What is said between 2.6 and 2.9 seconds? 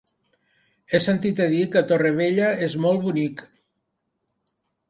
és